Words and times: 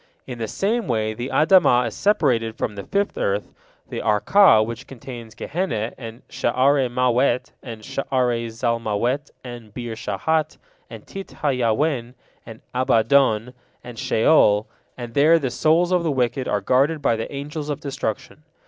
In 0.25 0.39
the 0.39 0.47
same 0.47 0.87
way 0.87 1.13
the 1.13 1.29
Adamah 1.31 1.85
is 1.85 1.93
separated 1.93 2.55
from 2.57 2.73
the 2.73 2.85
fifth 2.87 3.19
earth, 3.19 3.53
the 3.87 3.99
Arka, 4.01 4.65
which 4.65 4.87
contains 4.87 5.35
Gehenna, 5.35 5.93
and 5.95 6.23
Sha'are 6.27 6.89
Mawet, 6.89 7.51
and 7.61 7.83
Sha'are 7.83 8.49
Zalmawet, 8.49 9.29
and 9.43 9.71
Beer 9.75 9.93
Shahat, 9.93 10.57
and 10.89 11.05
Tit 11.05 11.29
ha 11.43 11.49
Yawen, 11.49 12.15
and 12.47 12.61
Abaddon, 12.73 13.53
and 13.83 13.99
Sheol, 13.99 14.67
and 14.97 15.13
there 15.13 15.37
the 15.37 15.51
souls 15.51 15.91
of 15.91 16.01
the 16.01 16.09
wicked 16.11 16.47
are 16.47 16.61
guarded 16.61 17.03
by 17.03 17.15
the 17.15 17.31
Angels 17.31 17.69
of 17.69 17.79
Destruction. 17.79 18.41